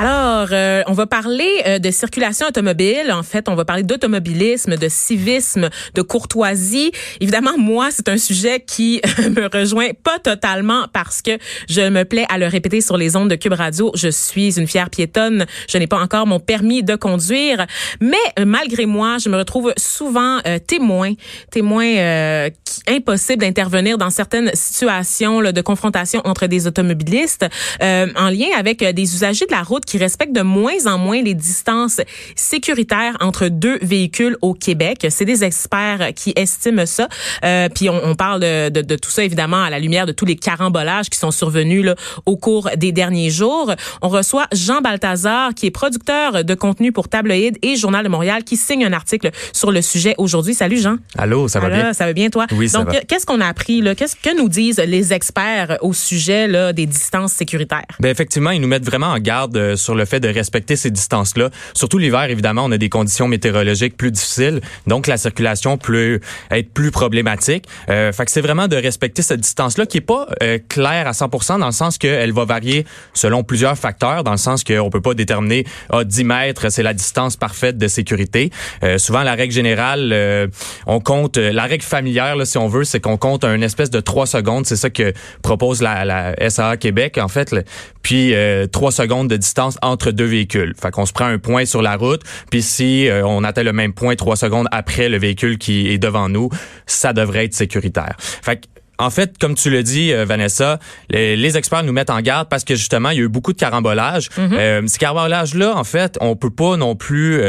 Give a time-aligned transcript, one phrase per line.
[0.00, 3.10] Alors, euh, on va parler euh, de circulation automobile.
[3.10, 6.92] En fait, on va parler d'automobilisme, de civisme, de courtoisie.
[7.20, 11.32] Évidemment, moi, c'est un sujet qui me rejoint pas totalement parce que
[11.68, 13.90] je me plais à le répéter sur les ondes de Cube Radio.
[13.96, 15.46] Je suis une fière piétonne.
[15.68, 17.66] Je n'ai pas encore mon permis de conduire,
[18.00, 20.38] mais euh, malgré moi, je me retrouve souvent
[20.68, 21.14] témoin,
[21.50, 22.48] témoin
[22.86, 27.46] impossible d'intervenir dans certaines situations là, de confrontation entre des automobilistes
[27.80, 31.32] en lien avec des usagers de la route qui respectent de moins en moins les
[31.32, 32.02] distances
[32.36, 35.06] sécuritaires entre deux véhicules au Québec.
[35.08, 37.08] C'est des experts qui estiment ça.
[37.42, 40.12] Euh, puis on, on parle de, de, de, tout ça évidemment à la lumière de
[40.12, 41.94] tous les carambolages qui sont survenus là,
[42.26, 43.72] au cours des derniers jours.
[44.02, 48.44] On reçoit Jean Balthazar qui est producteur de contenu pour Tabloïd et Journal de Montréal
[48.44, 50.52] qui signe un article sur le sujet aujourd'hui.
[50.52, 50.98] Salut Jean.
[51.16, 51.94] Allô, ça va bien?
[51.94, 52.46] Ça va bien toi?
[52.52, 53.94] Oui, ça Donc qu'est-ce qu'on a appris là?
[53.94, 57.86] Qu'est-ce que nous disent les experts au sujet là des distances sécuritaires?
[58.00, 60.90] Ben effectivement, ils nous mettent vraiment en garde euh, sur le fait de respecter ces
[60.90, 61.50] distances-là.
[61.74, 66.72] Surtout l'hiver, évidemment, on a des conditions météorologiques plus difficiles, donc la circulation peut être
[66.72, 67.64] plus problématique.
[67.88, 71.12] Euh, fait que c'est vraiment de respecter cette distance-là qui est pas euh, claire à
[71.12, 75.00] 100% dans le sens qu'elle va varier selon plusieurs facteurs, dans le sens qu'on peut
[75.00, 78.50] pas déterminer à ah, 10 mètres, c'est la distance parfaite de sécurité.
[78.82, 80.46] Euh, souvent, la règle générale, euh,
[80.86, 84.00] on compte, la règle familière, là, si on veut, c'est qu'on compte un espèce de
[84.00, 84.66] 3 secondes.
[84.66, 87.54] C'est ça que propose la, la SAA Québec, en fait.
[88.02, 88.34] Puis
[88.72, 90.74] 3 secondes de distance entre deux véhicules.
[90.80, 93.72] Fait qu'on se prend un point sur la route, puis si euh, on atteint le
[93.72, 96.48] même point trois secondes après le véhicule qui est devant nous,
[96.86, 98.16] ça devrait être sécuritaire.
[98.18, 98.68] Fait
[99.00, 102.64] en fait, comme tu le dis, euh, Vanessa, les, experts nous mettent en garde parce
[102.64, 104.28] que justement, il y a eu beaucoup de carambolages.
[104.36, 107.40] Mm euh, ces carambolages-là, en fait, on peut pas non plus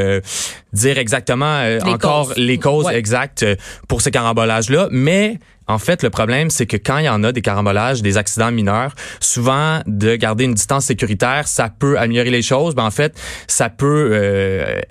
[0.74, 3.46] dire exactement encore les causes exactes
[3.88, 5.40] pour ces carambolages-là, mais
[5.70, 8.52] en fait, le problème, c'est que quand il y en a des carambolages, des accidents
[8.52, 12.76] mineurs, souvent de garder une distance sécuritaire, ça peut améliorer les choses.
[12.76, 14.82] Mais en fait, ça peut euh,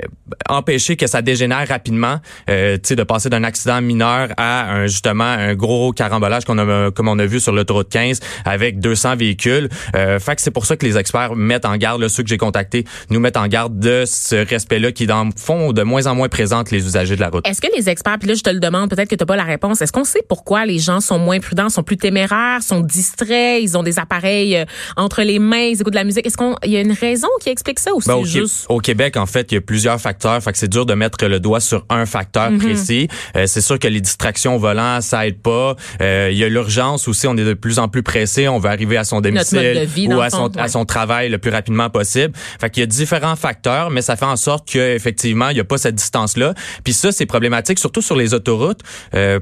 [0.48, 2.20] empêcher que ça dégénère rapidement.
[2.48, 6.58] Euh, tu sais, de passer d'un accident mineur à un, justement un gros carambolage qu'on
[6.58, 9.68] a, comme on a vu sur l'autoroute 15 avec 200 véhicules.
[9.96, 12.28] Euh, fait que c'est pour ça que les experts mettent en garde, là, ceux que
[12.28, 16.06] j'ai contactés, nous mettent en garde de ce respect-là qui, dans le fond, de moins
[16.06, 17.46] en moins présente les usagers de la route?
[17.46, 19.36] Est-ce que les experts, puis là, je te le demande, peut-être que tu n'as pas
[19.36, 22.80] la réponse, est-ce qu'on sait pourquoi les gens sont moins prudents, sont plus téméraires, sont
[22.80, 24.64] distraits, ils ont des appareils euh,
[24.96, 26.26] entre les mains, ils écoutent de la musique?
[26.26, 28.66] Est-ce qu'on y a une raison qui explique ça ou ben, c'est juste?
[28.68, 31.26] au Québec en fait, il y a plusieurs facteurs, fait que c'est dur de mettre
[31.26, 32.58] le doigt sur un facteur mhm.
[32.58, 33.08] précis.
[33.36, 35.76] Euh, c'est sûr que les distractions au volant ça aide pas.
[36.00, 38.70] Euh, il y a l'urgence aussi, on est de plus en plus pressé, on veut
[38.70, 42.32] arriver à son domicile ou à son, à son travail le plus rapidement possible.
[42.60, 45.62] Fait qu'il y a différents facteurs, mais ça fait en sorte que effectivement, il y
[45.62, 46.54] a pas cette distance là.
[46.84, 48.80] Puis ça c'est problématique surtout sur les autoroutes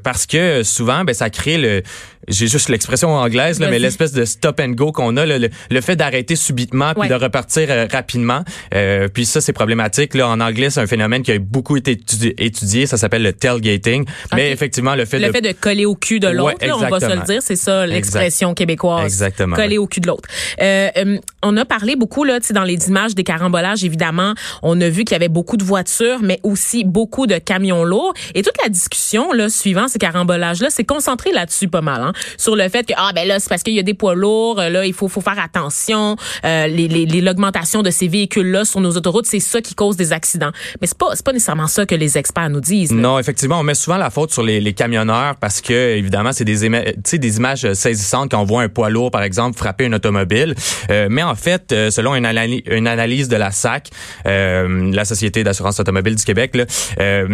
[0.03, 1.83] parce que souvent ben ça crée le
[2.29, 5.81] j'ai juste l'expression anglaise, là, mais l'espèce de stop and go qu'on a, le, le,
[5.81, 8.43] fait d'arrêter subitement puis de repartir euh, rapidement.
[8.75, 10.15] Euh, puis ça, c'est problématique.
[10.15, 11.99] Là, en anglais, c'est un phénomène qui a beaucoup été
[12.39, 12.87] étudié.
[12.87, 14.05] ça s'appelle le tailgating.
[14.35, 15.33] Mais effectivement, le fait le de...
[15.33, 18.55] fait de coller au cul de l'autre, on va se le dire, c'est ça l'expression
[18.55, 19.05] québécoise.
[19.05, 19.57] Exactement.
[19.57, 20.29] Coller au cul de l'autre.
[20.61, 24.89] Euh, euh, on a parlé beaucoup là, dans les images des carambolages, évidemment, on a
[24.89, 28.15] vu qu'il y avait beaucoup de voitures, mais aussi beaucoup de camions lourds.
[28.35, 32.57] Et toute la discussion là, suivant ces carambolages-là, c'est concentrée là-dessus pas mal, hein, sur
[32.57, 34.85] le fait que ah ben là c'est parce qu'il y a des poids lourds, là
[34.85, 36.87] il faut faut faire attention, euh, les
[37.21, 40.53] l'augmentation de ces véhicules-là sur nos autoroutes, c'est ça qui cause des accidents.
[40.81, 42.93] Mais c'est pas c'est pas nécessairement ça que les experts nous disent.
[42.93, 46.45] Non, effectivement, on met souvent la faute sur les, les camionneurs parce que évidemment c'est
[46.45, 50.55] des des images saisissantes quand on voit un poids lourd par exemple frapper une automobile.
[50.91, 53.91] Euh, mais en fait, euh, selon une, une analyse de la SAC,
[54.27, 56.65] euh, la Société d'assurance automobile du Québec, là,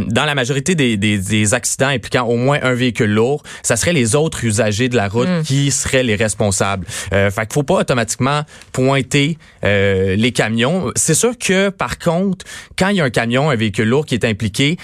[0.07, 3.93] dans la majorité des, des, des accidents impliquant au moins un véhicule lourd, ça serait
[3.93, 5.43] les autres usagers de la route hmm.
[5.43, 6.87] qui seraient les responsables.
[7.13, 10.91] Euh, fait qu'il faut pas automatiquement pointer euh, les camions.
[10.97, 12.45] C'est sûr que par contre,
[12.79, 14.77] quand il y a un camion, un véhicule lourd qui est impliqué,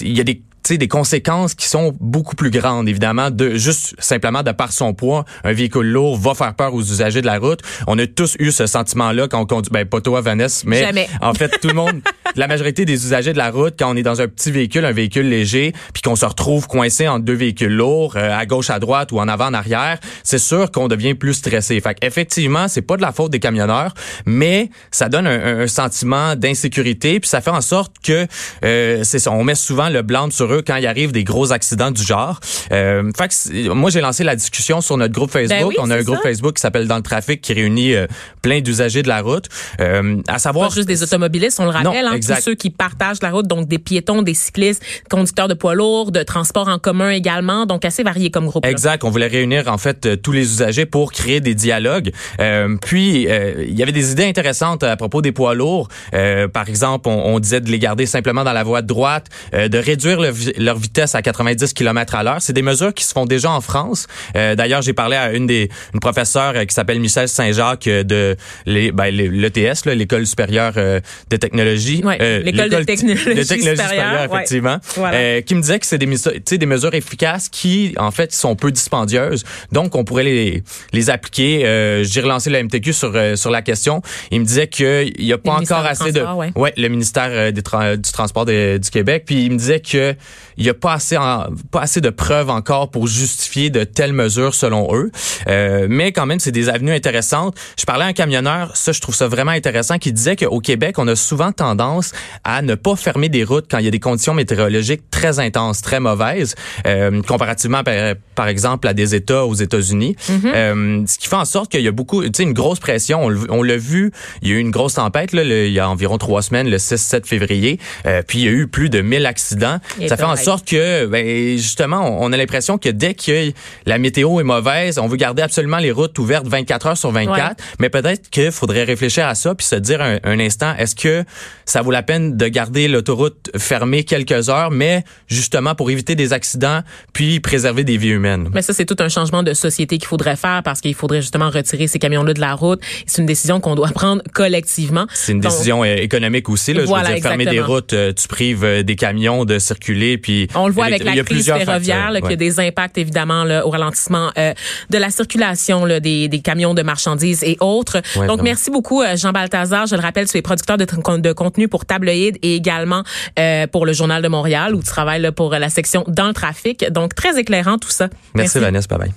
[0.00, 0.42] il y a des
[0.78, 5.24] des conséquences qui sont beaucoup plus grandes, évidemment, de juste simplement de par son poids,
[5.44, 7.60] un véhicule lourd va faire peur aux usagers de la route.
[7.86, 11.34] On a tous eu ce sentiment-là quand on conduit, ben pas toi, Vanessa, mais en
[11.34, 12.00] fait, tout le monde,
[12.36, 14.92] la majorité des usagers de la route, quand on est dans un petit véhicule, un
[14.92, 18.78] véhicule léger, puis qu'on se retrouve coincé entre deux véhicules lourds, euh, à gauche, à
[18.78, 21.80] droite ou en avant, en arrière, c'est sûr qu'on devient plus stressé.
[21.80, 23.94] Fait effectivement, c'est pas de la faute des camionneurs,
[24.26, 28.26] mais ça donne un, sentiment d'insécurité, puis ça fait en sorte que
[28.64, 31.52] euh, c'est ça, on met souvent le blanc sur eux quand il arrive des gros
[31.52, 32.40] accidents du genre.
[32.72, 35.68] Euh, fait que moi, j'ai lancé la discussion sur notre groupe Ben Facebook.
[35.70, 36.22] oui, On a un groupe.
[36.22, 38.06] Facebook qui s'appelle Dans le trafic qui réunit euh,
[38.42, 39.46] plein d'usagers de la route.
[39.80, 42.70] Euh, à savoir Pas juste des automobilistes, on le rappelle, Non, hein, tous ceux qui
[42.70, 46.78] partagent la route, donc des piétons, des cyclistes, conducteurs de poids lourds, de transport en
[46.78, 48.64] commun également, donc assez varié comme groupe.
[48.64, 48.70] là.
[48.70, 49.04] Exact.
[49.04, 52.12] On voulait réunir en fait euh, tous les usagers pour créer des dialogues.
[52.40, 55.88] Euh, puis euh, il y avait des idées intéressantes à propos des poids lourds.
[56.14, 59.26] Euh, par exemple, on, on disait de les garder simplement dans la voie de droite,
[59.54, 62.36] euh, de réduire le leur vitesse à 90 km à l'heure.
[62.40, 64.06] C'est des mesures qui se font déjà en France.
[64.36, 68.02] Euh, D'ailleurs, j'ai parlé à une des une professeure euh, qui s'appelle Michel Saint-Jacques euh,
[68.04, 68.36] de
[68.66, 72.02] ben, l'ETS, là, l'école supérieure de technologie.
[72.04, 74.36] Ouais, Euh, l'école de technologie de technologie supérieure, supérieure, ouais.
[74.36, 74.76] effectivement.
[74.96, 75.16] Voilà.
[75.16, 78.70] Euh, qui me disait que c'est des, des mesures efficaces qui, en fait, sont peu
[78.70, 79.44] dispendieuses.
[79.72, 80.62] Donc, on pourrait les,
[80.92, 81.64] les appliquer.
[81.66, 84.02] Euh, J'ai relancé la MTQ sur, euh, sur la question.
[84.30, 86.22] Il me disait qu'il n'y a pas encore assez de...
[86.56, 86.72] Ouais.
[86.76, 89.24] le ministère euh, des tra- du Transport de- du Québec.
[89.26, 90.14] Puis, il me disait que
[90.56, 94.12] il n'y a pas assez, en- pas assez de preuves encore pour justifier de telles
[94.12, 95.10] mesures selon eux.
[95.48, 97.56] Euh, mais quand même, c'est des avenues intéressantes.
[97.78, 100.98] Je parlais à un camionneur, ça, je trouve ça vraiment intéressant, qui disait qu'au Québec,
[100.98, 102.12] on a souvent tendance
[102.44, 105.80] à ne pas fermer des routes quand il y a des conditions météorologiques très intenses,
[105.82, 106.54] très mauvaises,
[106.86, 107.94] euh, comparativement, par,
[108.34, 110.16] par exemple, à des États aux États-Unis.
[110.54, 113.28] Euh, ce qui fait en sorte qu'il y a beaucoup, tu sais, une grosse pression.
[113.48, 114.12] On, l'a vu,
[114.42, 116.68] il y a eu une grosse tempête, là, le- il y a environ trois semaines,
[116.68, 119.78] le 6-7 février, euh, puis il y a eu plus de 1000 accidents.
[120.00, 123.52] Et Ça fait en sorte que, ben, justement, on on a l'impression que dès que
[123.84, 127.62] la météo est mauvaise, on veut garder absolument les routes ouvertes 24 heures sur 24.
[127.78, 131.24] Mais peut-être qu'il faudrait réfléchir à ça puis se dire un, un instant, est-ce que
[131.66, 136.32] ça vaut la peine de garder l'autoroute fermée quelques heures, mais justement pour éviter des
[136.32, 136.80] accidents
[137.12, 138.48] puis préserver des vies humaines?
[138.54, 141.50] Mais ça, c'est tout un changement de société qu'il faudrait faire parce qu'il faudrait justement
[141.50, 142.80] retirer ces camions-là de la route.
[143.06, 145.06] C'est une décision qu'on doit prendre collectivement.
[145.12, 146.72] C'est une Donc, décision euh, économique aussi.
[146.72, 146.84] Là.
[146.84, 150.11] Voilà, je veux dire, fermer des routes, euh, tu prives euh, des camions de circuler.
[150.18, 153.44] Puis On le voit avec la crise ferroviaire, là, qu'il y a des impacts évidemment
[153.44, 154.52] là, au ralentissement euh,
[154.90, 157.96] de la circulation là, des, des camions de marchandises et autres.
[158.16, 158.42] Ouais, Donc vraiment.
[158.42, 159.86] merci beaucoup euh, Jean Balthazar.
[159.86, 160.84] Je le rappelle, tu es producteur de,
[161.18, 163.02] de contenu pour Tabloïd et également
[163.38, 166.34] euh, pour le Journal de Montréal où tu travailles là, pour la section dans le
[166.34, 166.90] trafic.
[166.90, 168.08] Donc très éclairant tout ça.
[168.34, 168.88] Merci, Vanessa.
[168.88, 169.12] Bye bye.